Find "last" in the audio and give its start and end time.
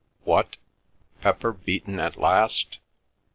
2.17-2.79